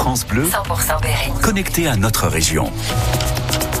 [0.00, 1.30] France Bleu, 100% Berry.
[1.42, 2.72] connecté à notre région.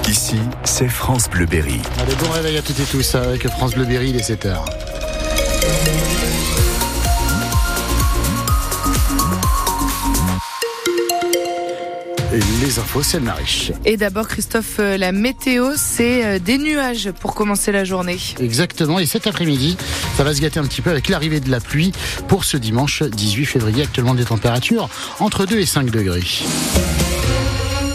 [0.06, 1.80] Ici, c'est France Bleu Berry.
[1.98, 4.58] Allez, bon réveil à toutes et tous avec France Bleu Berry, il est 7h.
[12.60, 13.72] Les infos, c'est Mariche.
[13.84, 18.18] Et d'abord, Christophe, euh, la météo, c'est euh, des nuages pour commencer la journée.
[18.40, 19.76] Exactement, et cet après-midi,
[20.16, 21.92] ça va se gâter un petit peu avec l'arrivée de la pluie
[22.28, 23.82] pour ce dimanche 18 février.
[23.82, 24.88] Actuellement des températures
[25.20, 26.24] entre 2 et 5 degrés.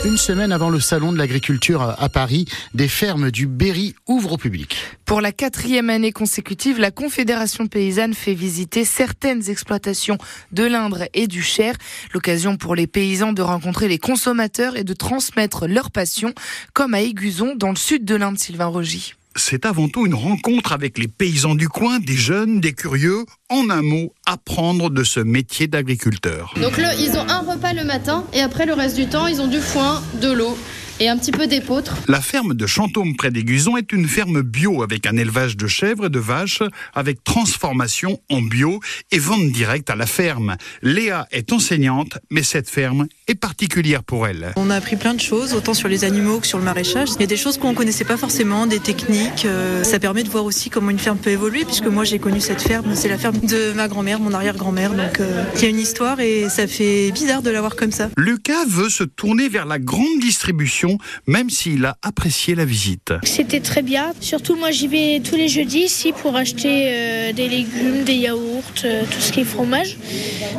[0.05, 4.37] Une semaine avant le salon de l'agriculture à Paris, des fermes du Berry ouvrent au
[4.37, 4.77] public.
[5.03, 10.19] Pour la quatrième année consécutive, la Confédération paysanne fait visiter certaines exploitations
[10.51, 11.73] de l'Indre et du Cher.
[12.13, 16.35] L'occasion pour les paysans de rencontrer les consommateurs et de transmettre leur passion,
[16.73, 19.15] comme à Aiguzon, dans le sud de l'Inde, Sylvain Rogy.
[19.35, 23.25] C'est avant tout une rencontre avec les paysans du coin, des jeunes, des curieux.
[23.49, 26.53] En un mot, apprendre de ce métier d'agriculteur.
[26.61, 29.41] Donc le, ils ont un repas le matin et après le reste du temps, ils
[29.41, 30.57] ont du foin, de l'eau
[30.99, 31.95] et un petit peu d'épeautre.
[32.07, 36.05] La ferme de Chantôme près d'Aiguzon est une ferme bio avec un élevage de chèvres
[36.05, 36.61] et de vaches
[36.93, 38.79] avec transformation en bio
[39.11, 40.55] et vente directe à la ferme.
[40.81, 44.53] Léa est enseignante, mais cette ferme est particulière pour elle.
[44.55, 47.09] On a appris plein de choses, autant sur les animaux que sur le maraîchage.
[47.15, 49.45] Il y a des choses qu'on ne connaissait pas forcément, des techniques.
[49.45, 52.39] euh, Ça permet de voir aussi comment une ferme peut évoluer, puisque moi j'ai connu
[52.41, 52.95] cette ferme.
[52.95, 54.93] C'est la ferme de ma grand-mère, mon arrière-grand-mère.
[54.93, 57.91] Donc euh, il y a une histoire et ça fait bizarre de la voir comme
[57.91, 58.09] ça.
[58.17, 60.84] Lucas veut se tourner vers la grande distribution,
[61.27, 63.13] même s'il a apprécié la visite.
[63.23, 64.13] C'était très bien.
[64.21, 68.63] Surtout, moi, j'y vais tous les jeudis ici pour acheter euh, des légumes, des yaourts,
[68.83, 69.97] euh, tout ce qui est fromage.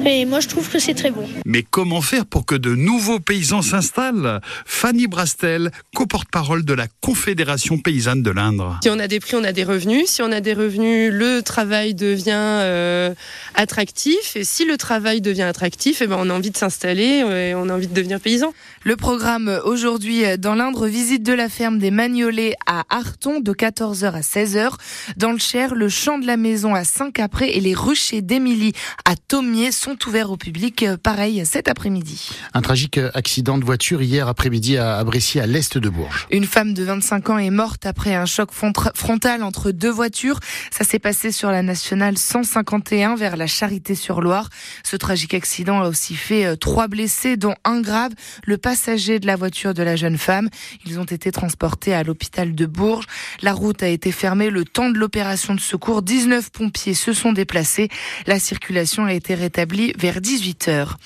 [0.04, 1.28] Et moi, je trouve que c'est très bon.
[1.44, 4.40] Mais comment faire pour que de nouveaux paysans s'installent?
[4.64, 8.78] Fanny Brastel, co-porte-parole de la Confédération paysanne de l'Indre.
[8.82, 10.08] Si on a des prix, on a des revenus.
[10.08, 13.14] Si on a des revenus, le travail devient euh,
[13.54, 14.36] attractif.
[14.36, 17.68] Et si le travail devient attractif, eh ben, on a envie de s'installer et on
[17.68, 18.52] a envie de devenir paysan.
[18.84, 24.12] Le programme aujourd'hui dans l'Indre, visite de la ferme des Magnolets à Arton de 14h
[24.12, 24.70] à 16h.
[25.16, 28.72] Dans le Cher, le champ de la maison à Saint-Capré et les ruchers d'Émilie
[29.04, 32.30] à Thomier sont ouverts au public, euh, pareil, cet après-midi.
[32.54, 36.26] Un tragique accident de voiture hier après-midi à Brécy, à l'est de Bourges.
[36.30, 40.40] Une femme de 25 ans est morte après un choc frontal entre deux voitures.
[40.70, 44.48] Ça s'est passé sur la nationale 151 vers la Charité-sur-Loire.
[44.82, 48.12] Ce tragique accident a aussi fait euh, trois blessés, dont un grave,
[48.44, 50.48] le passager de la voiture de la jeune femme.
[50.84, 53.06] Ils ont été transportés à l'hôpital de Bourges.
[53.42, 56.02] La route a été fermée le temps de l'opération de secours.
[56.02, 57.88] 19 pompiers se sont déplacés.
[58.26, 60.98] La circulation a été rétablie vers 18 heures.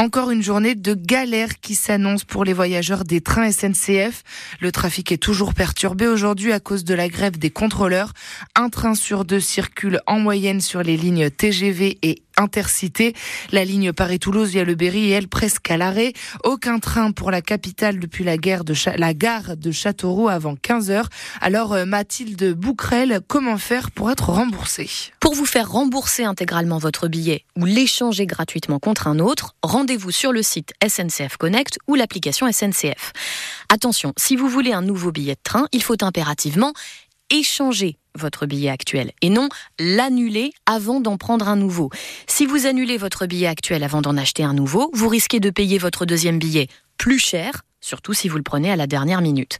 [0.00, 4.22] Encore une journée de galère qui s'annonce pour les voyageurs des trains SNCF.
[4.60, 8.12] Le trafic est toujours perturbé aujourd'hui à cause de la grève des contrôleurs.
[8.54, 13.14] Un train sur deux circule en moyenne sur les lignes TGV et Intercité.
[13.50, 16.12] La ligne Paris-Toulouse via le Berry est elle presque à l'arrêt.
[16.44, 18.36] Aucun train pour la capitale depuis la,
[18.96, 21.08] la gare de Châteauroux avant 15 heures.
[21.40, 24.88] Alors euh, Mathilde Bouquerel, comment faire pour être remboursée?
[25.28, 30.32] Pour vous faire rembourser intégralement votre billet ou l'échanger gratuitement contre un autre, rendez-vous sur
[30.32, 33.12] le site SNCF Connect ou l'application SNCF.
[33.68, 36.72] Attention, si vous voulez un nouveau billet de train, il faut impérativement
[37.28, 41.90] échanger votre billet actuel et non l'annuler avant d'en prendre un nouveau.
[42.26, 45.76] Si vous annulez votre billet actuel avant d'en acheter un nouveau, vous risquez de payer
[45.76, 49.58] votre deuxième billet plus cher, surtout si vous le prenez à la dernière minute.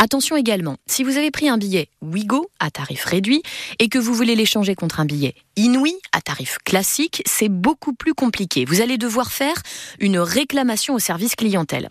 [0.00, 3.42] Attention également, si vous avez pris un billet Wigo à tarif réduit
[3.80, 8.14] et que vous voulez l'échanger contre un billet Inouï à tarif classique, c'est beaucoup plus
[8.14, 8.64] compliqué.
[8.64, 9.56] Vous allez devoir faire
[9.98, 11.90] une réclamation au service clientèle.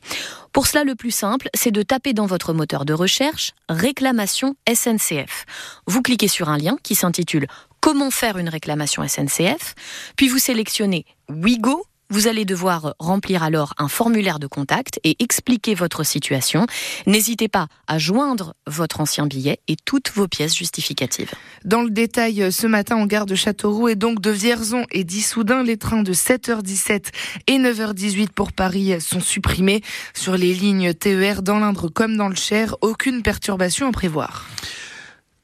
[0.53, 5.45] Pour cela, le plus simple, c'est de taper dans votre moteur de recherche réclamation SNCF.
[5.85, 7.47] Vous cliquez sur un lien qui s'intitule
[7.81, 9.75] Comment faire une réclamation SNCF,
[10.15, 15.75] puis vous sélectionnez Wigo vous allez devoir remplir alors un formulaire de contact et expliquer
[15.75, 16.65] votre situation.
[17.05, 21.31] N'hésitez pas à joindre votre ancien billet et toutes vos pièces justificatives.
[21.65, 25.63] Dans le détail, ce matin en gare de Châteauroux et donc de Vierzon et d'Issoudun,
[25.63, 27.07] les trains de 7h17
[27.47, 29.81] et 9h18 pour Paris sont supprimés.
[30.13, 34.45] Sur les lignes TER dans l'Indre comme dans le Cher, aucune perturbation à prévoir.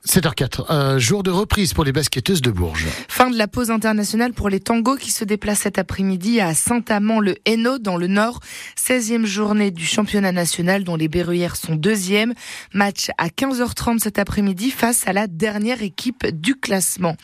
[0.05, 2.87] 7h04, euh, jour de reprise pour les basketteuses de Bourges.
[3.07, 7.79] Fin de la pause internationale pour les tangos qui se déplacent cet après-midi à Saint-Amand-le-Hainaut
[7.79, 8.41] dans le Nord.
[8.77, 12.33] 16e journée du championnat national dont les Berruyères sont deuxième.
[12.73, 17.15] Match à 15h30 cet après-midi face à la dernière équipe du classement.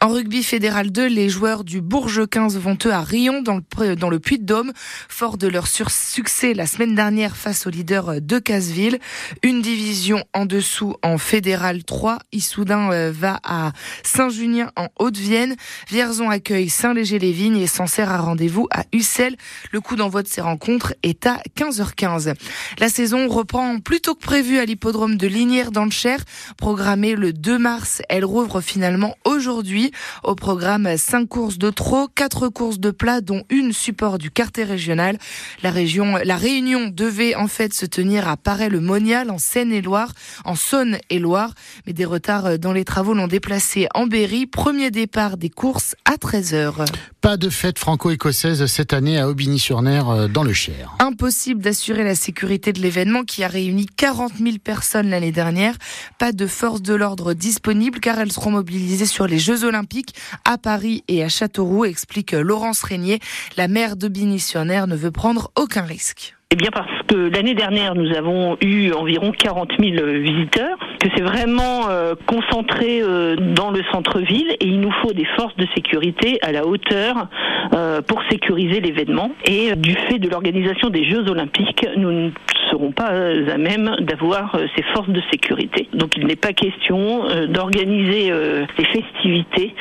[0.00, 4.18] En rugby fédéral 2, les joueurs du Bourges 15 vont eux à Rion dans le,
[4.18, 4.72] Puy-de-Dôme.
[5.10, 9.00] Fort de leur succès la semaine dernière face au leader de Casseville.
[9.42, 13.72] Une division en dessous en fédéral 3 Issoudun va à
[14.02, 15.56] Saint-Junien en Haute-Vienne.
[15.88, 19.36] Vierzon accueille Saint-Léger-les-Vignes et Sancerre à rendez-vous à Ussel.
[19.70, 22.34] Le coup d'envoi de ces rencontres est à 15h15.
[22.78, 26.20] La saison reprend plus tôt que prévu à l'hippodrome de Linière dans le Cher.
[26.56, 29.90] Programmée le 2 mars, elle rouvre finalement aujourd'hui.
[30.22, 34.64] Au programme 5 courses de trot, 4 courses de plat, dont une support du quartier
[34.64, 35.18] régional.
[35.62, 40.12] La région, la réunion devait en fait se tenir à Paray-le-Monial en Seine-et-Loire,
[40.44, 41.54] en Saône-et-Loire.
[41.86, 44.46] Mais des retards dans les travaux l'ont déplacé en Berry.
[44.46, 46.86] Premier départ des courses à 13h.
[47.20, 50.94] Pas de fête franco-écossaise cette année à Aubigny-sur-Ner euh, dans le Cher.
[50.98, 55.76] Impossible d'assurer la sécurité de l'événement qui a réuni 40 000 personnes l'année dernière.
[56.18, 60.14] Pas de forces de l'ordre disponibles car elles seront mobilisées sur les Jeux Olympiques
[60.44, 63.20] à Paris et à Châteauroux, explique Laurence Régnier.
[63.56, 66.34] La maire d'Aubigny-sur-Ner ne veut prendre aucun risque.
[66.52, 71.22] Eh bien parce que l'année dernière, nous avons eu environ 40 000 visiteurs, que c'est
[71.22, 76.38] vraiment euh, concentré euh, dans le centre-ville et il nous faut des forces de sécurité
[76.42, 77.28] à la hauteur
[77.74, 79.30] euh, pour sécuriser l'événement.
[79.46, 82.30] Et du fait de l'organisation des Jeux olympiques, nous ne
[82.72, 85.88] seront pas à même d'avoir ces forces de sécurité.
[85.92, 88.32] Donc il n'est pas question d'organiser
[88.78, 89.74] des festivités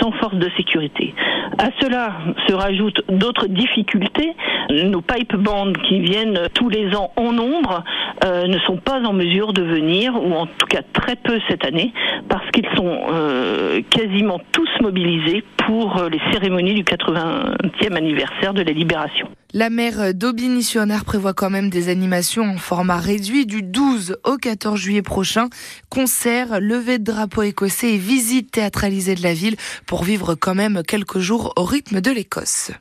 [0.00, 1.14] sans force de sécurité.
[1.58, 2.12] À cela
[2.48, 4.34] se rajoutent d'autres difficultés.
[4.70, 7.84] Nos pipe bands qui viennent tous les ans en nombre
[8.24, 11.64] euh, ne sont pas en mesure de venir, ou en tout cas très peu cette
[11.64, 11.92] année,
[12.28, 18.62] parce qu'ils sont euh, quasiment tous mobilisés pour euh, les cérémonies du 80e anniversaire de
[18.62, 19.28] la libération.
[19.56, 24.80] La maire d'Aubigny-sur-Ner prévoit quand même des animations en format réduit du 12 au 14
[24.80, 25.48] juillet prochain.
[25.90, 29.54] Concerts, levée de drapeau écossais et visites théâtralisées de la ville
[29.86, 32.72] pour vivre quand même quelques jours au rythme de l'Écosse.